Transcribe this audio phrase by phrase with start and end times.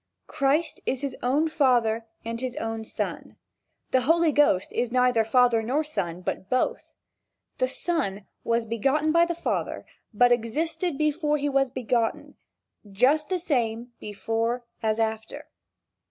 [0.25, 3.35] Christ is his own father and his own son.
[3.91, 6.87] The Holy Ghost is neither father nor son, but both.
[7.59, 12.35] The son was begotten by the father, but existed before he was begotten
[12.91, 15.49] just the same before as after.